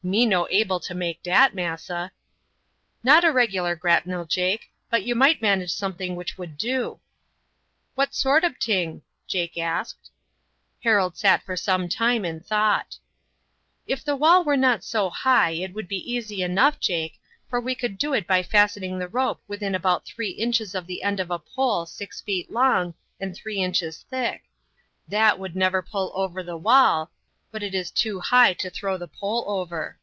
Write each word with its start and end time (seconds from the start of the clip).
"Me 0.00 0.24
no 0.24 0.46
able 0.48 0.78
to 0.78 0.94
make 0.94 1.20
dat, 1.24 1.56
massa." 1.56 2.12
"Not 3.02 3.24
a 3.24 3.32
regular 3.32 3.74
grapnel, 3.74 4.26
Jake, 4.26 4.70
but 4.88 5.02
you 5.02 5.16
might 5.16 5.42
manage 5.42 5.72
something 5.72 6.14
which 6.14 6.38
would 6.38 6.56
do." 6.56 7.00
"What 7.96 8.14
sort 8.14 8.44
ob 8.44 8.60
ting?" 8.60 9.02
Jake 9.26 9.58
asked. 9.58 10.12
Harold 10.84 11.16
sat 11.16 11.42
for 11.42 11.56
some 11.56 11.88
time 11.88 12.24
in 12.24 12.38
thought. 12.38 12.96
"If 13.88 14.04
the 14.04 14.14
wall 14.14 14.44
were 14.44 14.56
not 14.56 14.84
so 14.84 15.10
high 15.10 15.50
it 15.50 15.74
would 15.74 15.88
be 15.88 16.12
easy 16.12 16.44
enough, 16.44 16.78
Jake, 16.78 17.18
for 17.50 17.60
we 17.60 17.74
could 17.74 17.98
do 17.98 18.14
it 18.14 18.28
by 18.28 18.44
fastening 18.44 19.00
the 19.00 19.08
rope 19.08 19.42
within 19.48 19.74
about 19.74 20.06
three 20.06 20.30
inches 20.30 20.76
of 20.76 20.86
the 20.86 21.02
end 21.02 21.18
of 21.18 21.32
a 21.32 21.40
pole 21.40 21.86
six 21.86 22.20
feet 22.20 22.52
long 22.52 22.94
and 23.18 23.34
three 23.34 23.58
inches 23.60 24.06
thick. 24.08 24.44
That 25.08 25.40
would 25.40 25.56
never 25.56 25.82
pull 25.82 26.12
over 26.14 26.44
the 26.44 26.56
wall, 26.56 27.10
but 27.50 27.62
it 27.62 27.74
is 27.74 27.90
too 27.90 28.20
high 28.20 28.52
to 28.52 28.68
throw 28.68 28.98
the 28.98 29.08
pole 29.08 29.42
over." 29.46 29.98